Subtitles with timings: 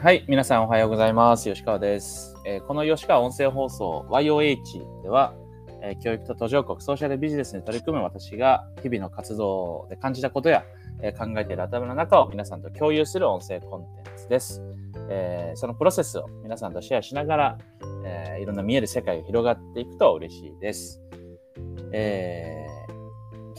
[0.00, 1.50] はい、皆さんおはようございます。
[1.50, 2.36] 吉川です。
[2.46, 5.34] えーこの吉川音声放送 YOH では、
[5.82, 10.62] えー教育と途上国ソーシャルビジネスに取り組む私が日々の活動で感じたことや、
[11.02, 14.62] えー考えている頭の中を皆さんと共有する音声コンテンツです。
[15.10, 17.58] えそのプロセスを皆さんとシェアしながら、
[18.04, 21.02] えーいろんな見える世界が広がっていくと嬉しいです。
[21.92, 22.64] え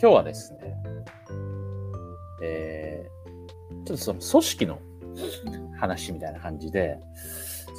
[0.01, 0.73] 今日はですね、
[2.41, 3.09] え
[3.85, 4.79] ちょっとその組織の
[5.79, 6.99] 話みたいな感じで、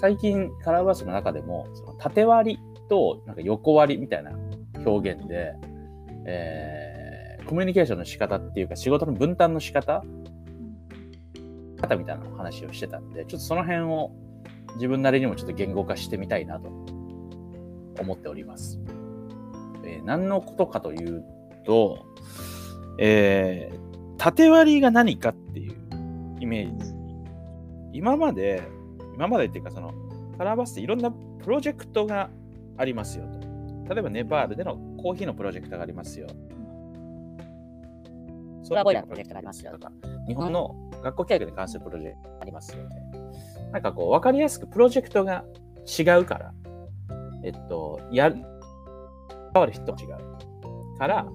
[0.00, 2.58] 最近カラーバースの中でも、その縦割り
[2.88, 4.32] となんか横割りみたいな
[4.84, 5.54] 表現で、
[6.26, 7.10] えー
[7.46, 10.04] コミュニケーションの仕方っていうか仕事の分担の仕方
[11.80, 14.12] 方みたいな話をしてたんで、ちょっとその辺を
[14.74, 16.68] 自分なりにもちょっと言語化してみたいなと
[17.98, 18.78] 思っております。
[19.84, 21.24] えー何のことかという
[21.64, 22.06] と、
[22.98, 23.80] えー
[24.18, 25.74] 縦割りが何かっていう
[26.40, 26.99] イメージ。
[27.92, 28.62] 今まで、
[29.14, 29.92] 今までっていうかその、
[30.38, 32.30] カラーバスっていろんなプロジェクトが
[32.76, 33.94] ありますよと。
[33.94, 36.28] 例えばネパールでのコーヒーのプロジェクトがありますよ。
[38.62, 39.92] ソーラーボイラーのプロジェクトがありますよとか、
[40.26, 42.96] 日本の学校教育に関するプロジェクトがありますよね。
[43.72, 45.44] なんかこう、わかりやすくプロジェクトが
[45.86, 46.54] 違うから、
[47.42, 48.36] えっと、やる、
[49.52, 50.98] 変わる人も違う。
[50.98, 51.26] から、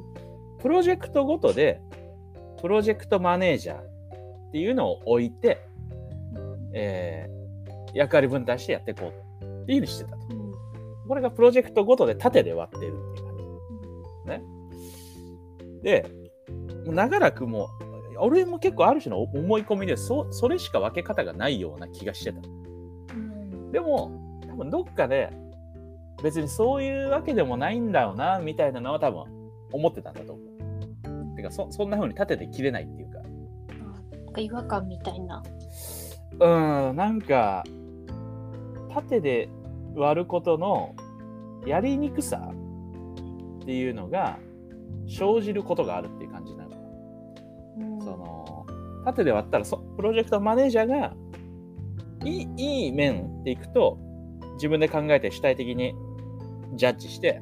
[0.59, 1.81] プロジェクトごとで、
[2.61, 5.67] プロジェクトマネージャーっていうのを置いて、
[6.75, 7.45] えー
[7.95, 10.17] 役割分担してやっていこうっていうふうにしてたと。
[11.07, 13.37] これがプロジェクトごとで縦で割ってるっていう感
[14.25, 14.29] じ。
[14.29, 14.43] ね。
[15.81, 16.11] で、
[16.85, 22.41] 長らくもう、俺も結構ある種の思い込みでそ、それしか分け方がないような気がしてた。
[23.71, 24.11] でも、
[24.47, 25.29] 多分どっかで、
[26.23, 29.23] 別にそういうわけでもないんだろうな、みたいなのは多分
[29.71, 30.41] 思ってたんだと思
[31.33, 31.35] う。
[31.35, 33.19] てか、そそんな風に立てて切れないっていうか。
[33.19, 35.43] なんか違和感みたいな。
[36.33, 36.35] う
[36.91, 37.63] ん、なんか、
[38.93, 39.49] 縦で
[39.95, 40.95] 割ることの
[41.65, 42.51] やりにくさ
[43.61, 44.37] っていうのが
[45.07, 46.71] 生じることがあるっていう感じなの。
[48.01, 48.65] その、
[49.05, 51.13] 縦で割ったらそ、プロジェクトマネージャーが
[52.23, 53.97] いいいい面でいくと、
[54.55, 55.93] 自分で考えて主体的に
[56.75, 57.41] ジャッジして、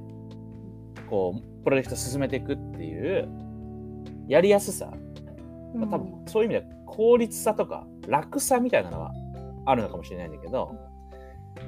[1.10, 3.28] こう、プロジェクト進めていくっていう、
[4.28, 4.92] やりやすさ、
[5.76, 9.12] まあ、多分そういう意味では効率さとか楽さみたいなのは
[9.66, 10.76] あるのかもしれないんだけど、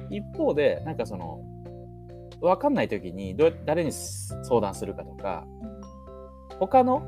[0.08, 1.40] 一方で、なんかその、
[2.40, 5.44] わかんない時にどう誰に相談するかとか、
[6.60, 7.02] 他の、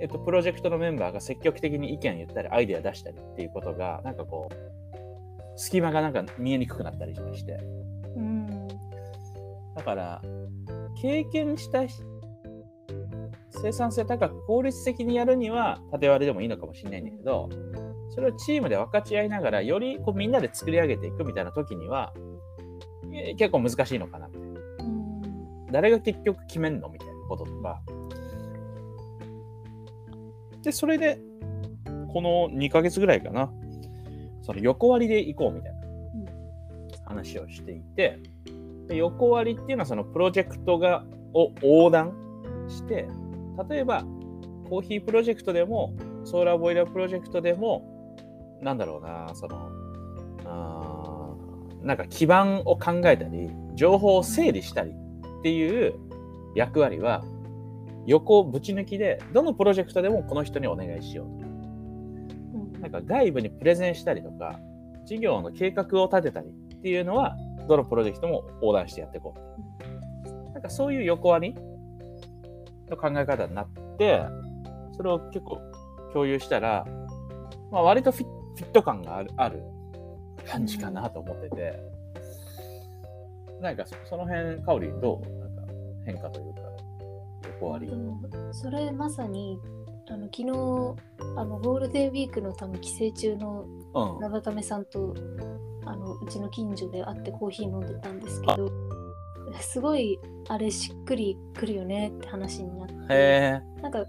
[0.00, 4.54] えっと、プロジェクトのメンバーが積極的に意見言ったり、アイデア出したりっていうことが、なんかこう、
[5.56, 7.58] 隙間がなんか見えにくくなったりして。
[8.16, 8.68] うん。
[9.76, 10.22] だから、
[11.00, 12.02] 経験した人
[13.62, 17.48] 生産性高く効率的にやるには縦割りでもいいのかもしれないんだけど、
[18.10, 22.12] それをチームで分かち合いながら、よりこうみんなで作り上げていくみたいな時には、
[23.38, 24.60] 結構難しいのかなみたいな。
[25.70, 27.80] 誰が結局決めんのみたいなこととか。
[30.62, 31.18] で、それで、
[32.12, 33.52] この2ヶ月ぐらいかな、
[34.42, 35.80] その横割りで行こうみたいな
[37.04, 38.18] 話をしていて、
[38.88, 42.12] で横割りっていうのはそのプロジェクトがを横断
[42.68, 43.06] して、
[43.68, 44.04] 例えば
[44.72, 45.92] コーヒープロジェクトでも、
[46.24, 48.16] ソーラーボイラープロジェクトでも、
[48.62, 49.68] なんだろうな、その、
[50.46, 55.94] あーなんか基盤を考えたり、情報を整理したりっていう
[56.54, 57.22] 役割は、
[58.06, 61.40] 横ぶち抜きで、どのプロジェクトでもこの人にお願いしよう
[62.72, 62.80] と。
[62.80, 64.58] なんか外部にプレゼンしたりとか、
[65.04, 67.36] 事業の計画を立てたりっていうのは、
[67.68, 70.52] どのプロジェクトも横断してやっていこう。
[70.54, 71.71] なんかそういう横割り
[72.92, 74.22] の考え方になって、
[74.96, 75.58] それを結構
[76.12, 76.86] 共有したら、
[77.70, 79.62] まあ、割とフィフィット感があるある
[80.46, 81.80] 感じかなと思ってて、
[83.60, 85.38] なんかそその辺、カオリンどう？
[85.38, 85.72] なんか
[86.04, 86.60] 変化というか、
[87.60, 87.92] 横割り。
[88.52, 89.58] それまさに
[90.10, 90.50] あの昨日
[91.36, 93.64] あのゴールデンウィークのため帰省中の
[93.94, 94.20] うん。
[94.20, 95.14] 長亀さんと
[95.84, 98.70] あのうちの近所で会ってコーヒー飲んでたんですけど
[99.60, 100.18] すごい
[100.48, 104.04] あれしっくりくるよねって話になってへなんか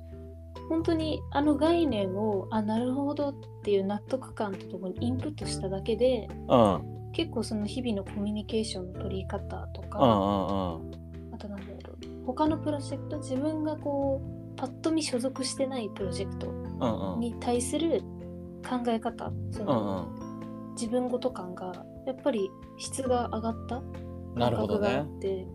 [0.70, 6.30] 本当にあの概念をあなるほどっていう納得感とともにインプットしただけでえ。
[6.50, 6.74] うん。
[6.76, 10.90] うん結構その日々のコミュニケーションの取り方とか、うんう
[11.30, 11.36] ん。
[11.36, 14.20] あとなんだろう他のプロジェクト自分がこ
[14.56, 17.20] うパッと見所属してないプロジェクトうんうん。
[17.20, 18.02] に対する
[18.68, 20.10] 考え方そうんの、
[20.70, 20.74] うん。
[20.74, 22.50] 自分ごと感がやっぱり
[22.80, 23.84] 質が上がった
[24.36, 25.02] 感覚があ。
[25.04, 25.48] って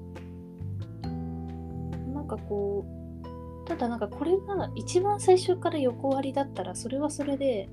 [2.14, 7.69] なんかこうただなんかこれが一番最初から横割りだったらそれはそれで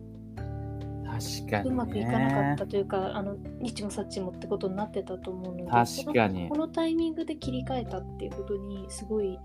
[1.06, 9.40] 確かに、ね、うまくいかなかったというかあのニッチもサッチもってことになってたと思うので確かにこのこのタイミングで切り替えたっていうことにすごい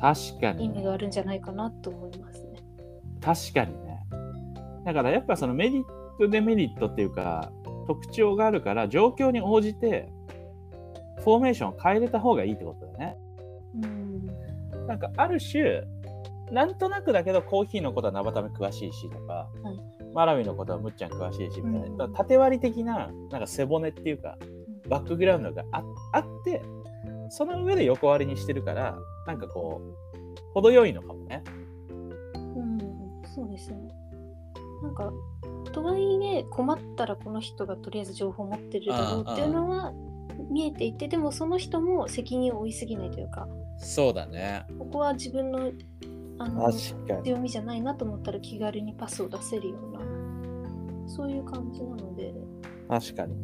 [0.00, 2.48] 確かに意味があるんじゃないかなと思いますね。
[3.20, 4.06] 確かにね。
[4.84, 5.84] だからやっぱそのメリッ
[6.18, 7.50] トデメリットっていうか
[7.86, 10.08] 特徴があるから状況に応じて
[11.20, 13.16] フォーメーションを変えれた方がいいってことだよね。
[13.82, 15.82] うんなんかある種
[16.50, 19.78] なんとなくだけどコーヒーのことは生ため詳しいしとか、はい
[20.14, 24.38] マラウィのことはむっちゃん詳しいしみたいな、うん縦割り的ななんか背骨っていうか
[24.88, 25.82] バックグラウンドがあ
[26.12, 26.62] あって
[27.28, 31.44] その上で横割りにしてるからなんかこう程よいのかもね。
[32.34, 32.78] うん、
[33.34, 33.76] そうですね。
[34.82, 35.12] なんか
[35.72, 39.92] とはいえ困ったらこの人がとりあえず情報を持ってるだろうっていうのは
[40.50, 43.46] 見えていてでもその人も責任を負いすぎないというか
[43.78, 44.66] そうだね。
[44.78, 45.70] ここは自分の
[46.38, 46.72] あの。
[46.72, 50.00] 強みじゃないなと思ったら気軽にパスを出せるような
[51.08, 52.34] そういう感じなので
[52.88, 53.34] 確かに。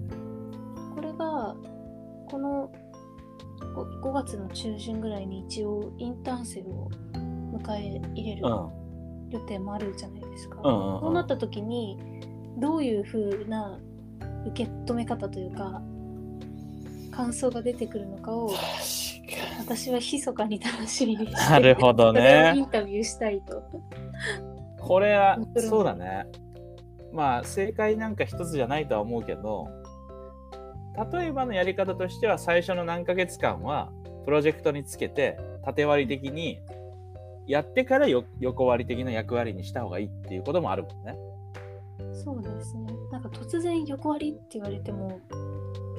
[0.94, 1.54] これが
[2.30, 2.72] この
[4.02, 6.88] 5月の中旬ぐらいに一応インターン生を
[7.52, 8.84] 迎え入れるうん。
[9.30, 10.60] 予定もあるじゃないですか。
[10.62, 11.98] そうなった時に
[12.58, 13.80] どういう風な
[14.46, 15.82] 受け止め方というか
[17.14, 19.04] 感想が出てくるのかを確
[19.58, 23.62] 私は密かに楽しみにしてなるほどねインタビューしたいと。
[24.80, 26.26] これはそうだね
[27.12, 29.68] まあ正解なんか一つじゃないとは思うけど
[31.12, 33.90] 例えばのやり方としては最初の何ヶ月間は
[34.24, 36.60] プロジェクトにつけて縦割り的に
[37.46, 41.16] やってからよ横割り的な役割にした方がいいっていうこともあるもんね。
[42.12, 42.92] そうですね。
[43.10, 45.20] なんか突然横割りって言われても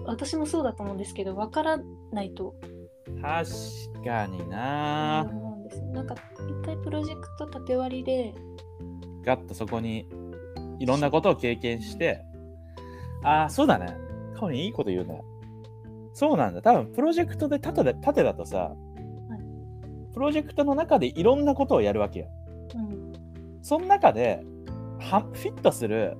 [0.05, 1.77] 私もそうだと思うんですけど分から
[2.11, 2.55] ないと。
[3.21, 5.27] 確かにな。
[5.29, 5.85] 思うんですよ。
[5.87, 6.15] なんか
[6.47, 8.33] 一回プロジェクト縦割りで
[9.23, 10.07] ガッとそこに
[10.79, 12.23] いろんなことを経験して
[13.23, 13.97] ああそうだね。
[14.35, 15.23] カオリンいいこと言うね。
[16.13, 16.61] そうなんだ。
[16.61, 18.75] 多分プロジェクトで縦で縦だとさ、
[20.13, 22.27] プロジェクトの中でいろんなことをやるわけよ。
[22.75, 23.13] うん。
[23.61, 24.43] その中で
[24.99, 26.17] はフィットする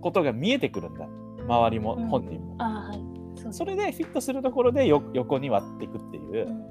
[0.00, 1.06] ことが見えてくるんだ。
[1.46, 2.08] 周りもうん。
[2.08, 3.11] 本人も、はい。
[3.50, 6.64] それでフィットするところでよ横に割っていくっていう、うん。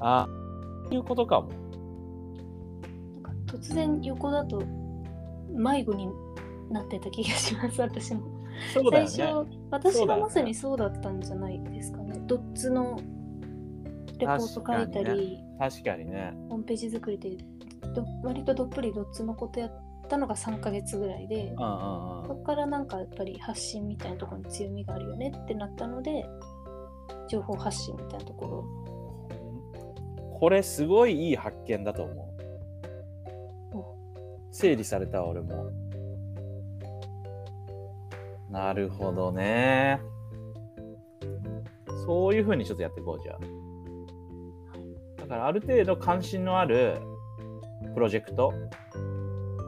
[0.00, 1.48] ああいうことかも。
[1.48, 4.62] なんか突然横だと
[5.50, 6.08] 迷子に
[6.70, 8.22] なってた気がします私も。
[8.72, 9.50] そうだ最よね。
[9.70, 12.20] 初私がまさにそうだったんじゃないですかね。
[12.26, 13.00] ドッツの
[14.18, 16.32] レポート書いたり、確かにね。
[16.48, 17.36] ホームページ作りで
[17.94, 26.26] ど割とどっぷりドッツのことやったのが3ヶ月ぐらいでそこからなんかやっぱり発信みたいなところに強みがあるよねってなったので
[27.28, 28.86] 情報発信みたいなところ
[30.38, 32.34] これすごいいい発見だと思
[33.72, 33.96] うお。
[34.52, 35.70] 整理された俺も。
[38.50, 39.98] なるほどね。
[42.04, 43.38] そういうふうにちょっとやっていこうじゃあ。
[45.22, 47.00] だからある程度関心のある
[47.94, 48.52] プロジェクト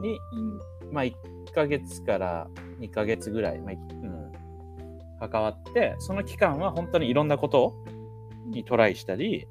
[0.01, 1.13] に、うんまあ1
[1.53, 2.47] ヶ月から
[2.79, 4.31] 2ヶ月ぐらい、まあいうん、
[5.19, 7.73] 関わって、その期間は本当にいろんなこと
[8.47, 9.47] にトライしたり、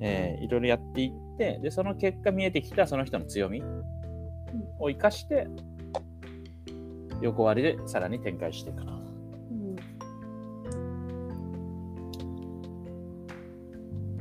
[0.00, 3.62] えーいろいろやっていって、で、その結果見えてきたその人の強み
[4.78, 5.46] を生かして、
[7.22, 8.92] 横割りでさらに展開していくと。
[8.92, 9.76] うん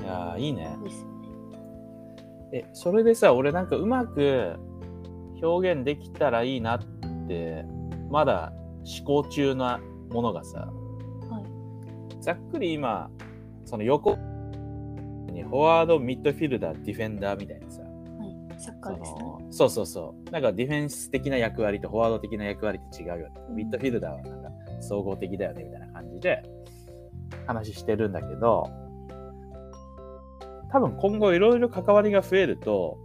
[0.01, 0.77] いやー、いいね。
[0.83, 1.13] ですよね。
[2.53, 4.57] え、それでさ、俺なんかうまく
[5.43, 6.79] 表現できたらいいなっ
[7.27, 7.65] て、
[8.09, 8.53] まだ
[8.97, 9.79] 思考中な
[10.11, 10.71] ものがさ、
[11.29, 12.21] はい。
[12.21, 13.09] ざっくり今、
[13.65, 14.17] その横
[15.31, 18.61] にフォワード、ミッドフィルダー、ディフェンダーみたいなさ、はい。
[18.61, 19.19] サッカそーですね。
[19.21, 20.31] のそうそうそう。
[20.31, 23.35] なんかディフェンス的な役割とフォワード的な役割って違うよね。
[23.49, 24.49] うんミッドフィルダーはなんか
[24.81, 26.43] 総合的だよねみたいな感じで
[27.47, 28.69] 話してるんだけど、
[30.71, 32.97] 多分今後いろいろ関わりが増えると、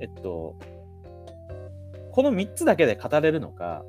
[0.00, 0.56] えっと、
[2.16, 3.84] この3つだけで語れるのか、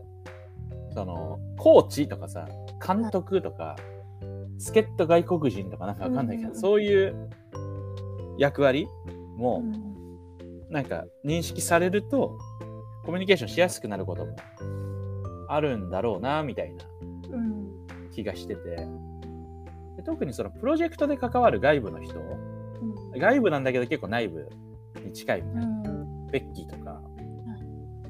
[0.94, 2.46] その、コーチとかさ、
[2.86, 3.78] 監督とか、
[4.60, 6.60] 助っ人外国人とかなんかわかんないけど、うんうん。
[6.60, 7.30] そういう
[8.38, 8.86] 役割
[9.38, 10.70] も、うん。
[10.70, 12.38] なんか認識されると
[13.06, 14.36] コミュニケーションしやすくなることも
[15.48, 16.84] あるんだろうなみたいな
[17.32, 18.12] うん。
[18.12, 18.76] 気がしてて。
[19.96, 23.20] で特にそのプロジェクトで関わる外部の人うん。
[23.20, 24.50] 外部なんだけど結構内部
[25.02, 26.28] に近いみたいな、うん。
[26.28, 26.77] ベッキーとか、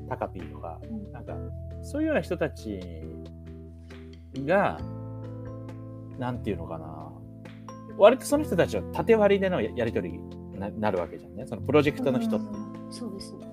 [0.08, 1.12] タカピーとかうん。
[1.12, 1.36] なんか
[1.84, 2.80] そういうような人たち
[4.46, 4.80] が
[6.18, 7.12] なんていうのかな。
[7.98, 11.46] 割とその人たちは縦割りでのややり取りにななるわけじゃんね。
[11.46, 12.46] そのプロジェクトの人って。
[12.46, 12.92] うん。
[12.92, 13.48] そうですね。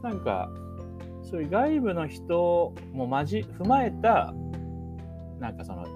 [0.00, 0.02] ん。
[0.02, 0.50] なんか
[1.30, 4.34] そういう外部の人もまじ踏まえた
[5.38, 5.86] なんかその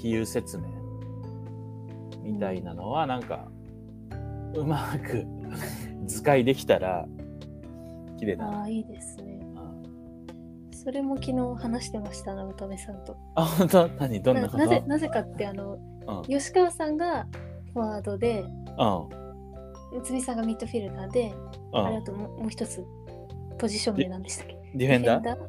[0.00, 0.64] 比喩説明
[2.22, 3.48] みたいなのはなんか
[4.54, 5.26] うまく
[6.06, 7.06] 図解できたら
[8.20, 8.60] 綺麗だな。
[8.60, 9.40] ああ、いいですね。
[10.72, 13.16] それも昨日話してました、直為さんと。
[13.34, 13.88] あ本当？
[13.98, 14.22] 何？
[14.22, 14.58] どんなこと？
[14.58, 16.22] ななぜなぜかって、あの、うん。
[16.22, 17.26] 吉川さんが
[17.74, 19.98] フォワードで、うん。
[19.98, 21.34] 内海さんがミッドフィルダーで、
[21.72, 21.86] うん。
[21.86, 22.84] あれあともうもう一つ、
[23.58, 24.56] ポジション名なんでしたっけ？
[24.74, 25.22] ディフェンダー？
[25.22, 25.40] ディフ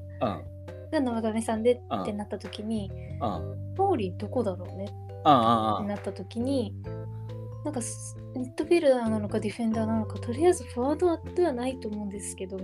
[0.91, 3.27] が直為さんでってなった時に、う
[3.93, 3.97] ん。
[3.97, 4.85] リーどこだろうね？
[5.23, 5.75] うんうん。
[5.75, 6.75] ってなった時に、
[7.63, 12.57] なんかスミッドフィルダーなのかディフェンダーなのか、とりあえずフォワードではないと思うんですけど、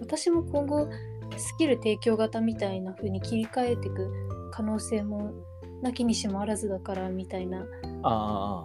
[0.00, 0.88] 私も今後、
[1.36, 5.32] スキル提供型みたいな風に切り替えていく可能性も
[5.82, 7.66] なきにしもあらずだからみたいな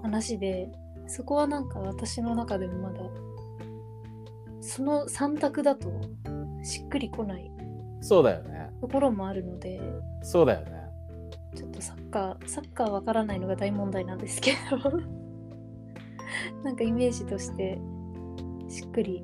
[0.01, 0.71] 話で、
[1.07, 3.01] そこはなんか私の中でもまだ、
[4.61, 5.89] その3択だと
[6.63, 7.51] しっくりこない
[7.99, 8.69] そうだよね。
[8.81, 9.81] ところもあるので、
[10.21, 10.83] そうだよね。
[11.55, 14.77] ちょっとサッカー、サッカーわからないのが大問題なんですけど、
[16.63, 17.79] なんかイメージとして
[18.67, 19.23] しっくり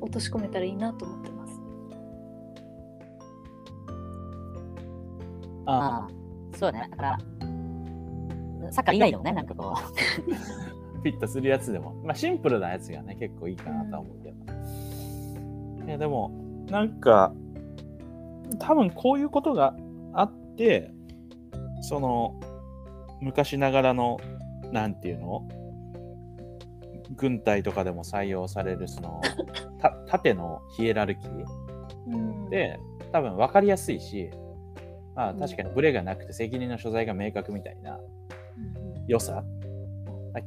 [0.00, 1.60] 落とし込めたらいいなと思ってます。
[5.66, 6.08] あああ、
[6.56, 6.88] そうだね。
[6.90, 7.18] だから、
[8.72, 11.94] サッカー以外でもね、なんかこあフィットするやつでも。
[12.04, 16.30] まあシンプルなやつがね結構いいかなとは思うけど、いやでも
[16.70, 17.32] なんか
[18.58, 19.74] 多分こういうことが
[20.12, 20.92] あって
[21.82, 22.40] その
[23.20, 24.18] 昔ながらの
[24.70, 25.48] なんていうの
[27.22, 29.20] 軍隊とかでも採用されるその
[29.78, 31.44] た縦のヒエラルキー。
[32.08, 32.80] うん、で
[33.12, 34.28] 多分分かりやすいし
[35.14, 39.44] まあ確かにブレがなくて責任の所在が明確みたいなうん良さ。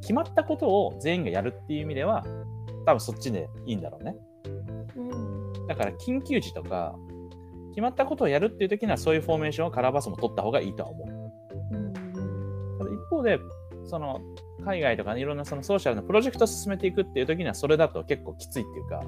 [0.02, 2.26] 決まったことを全員がやるっていう意味では
[2.88, 4.18] 多分そっちでいいんだろうね。
[4.96, 5.68] うん。
[5.68, 6.96] だから緊急時とか
[7.70, 11.76] 決まったことをやるっていう時にはそういうフォーメーションをカラーバスも取った方がいいとは思う。
[11.76, 11.94] うん。
[12.80, 13.40] ただ一方で
[13.86, 14.20] その
[14.66, 19.02] 海外とか、ね、いろんなそのソーシャルなプロジェクトを進めていくっていう時にはそれだと結構きついっていうか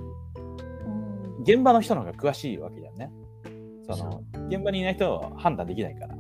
[0.86, 1.44] うん。
[1.44, 3.12] 現場の人の方が詳しいわけだよね。
[3.90, 6.16] そのそ現場にいない人は判断できないから。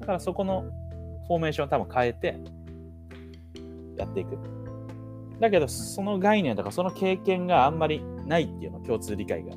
[0.00, 0.62] だからそこの
[1.28, 2.36] フォーメーションを多分変えて
[3.96, 4.38] やっていく。
[5.40, 9.50] だけど、その概念とかその経験があんまりないっていうの、共通理解が。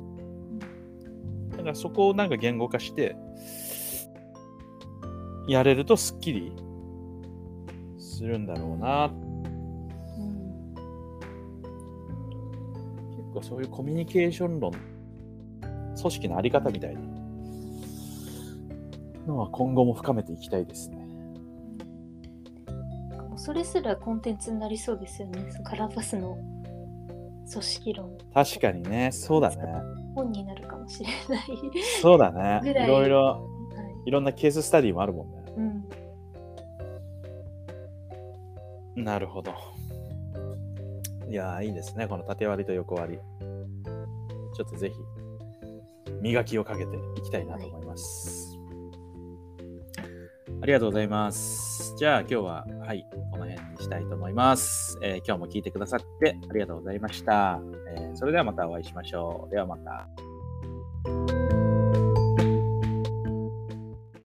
[1.56, 3.16] だからそこをなんか言語化して、
[5.48, 6.52] やれるとすっきり
[8.22, 9.06] するんだろうな。
[9.06, 10.72] うん
[13.16, 14.80] 結構そういうコミュニケーション論、組
[15.96, 17.00] 織のあり方みたいな
[19.26, 21.04] のは今後も深めていきたいですね。
[23.34, 25.44] それすらコンテンツになりそうですよね。
[25.64, 26.38] カラーバスの
[27.50, 29.56] 組織論確かにね、そうだね。
[30.14, 31.48] 本になるかもしれない。
[32.00, 32.60] そうだね。
[32.64, 33.42] いいろいろ、はい
[34.04, 35.41] いろんなケーススタディもあるもんね。
[38.96, 39.54] なるほど。
[41.28, 42.06] いやー、いいですね。
[42.06, 43.18] この縦割りと横割り。
[44.54, 44.96] ちょっとぜひ、
[46.20, 48.58] 磨きをかけていきたいなと思います。
[50.62, 51.96] ありがとうございます。
[51.96, 54.96] じゃあ今日は、はい、この辺にしたいと思います。
[55.02, 57.60] えー今日も聞いてくださってありがとうございました。
[57.96, 59.50] えーそれではまたお会いしましょう。
[59.50, 60.06] ではまた。